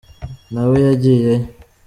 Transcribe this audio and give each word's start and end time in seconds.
nawe 0.53 0.75
yagiyeyo. 0.85 1.33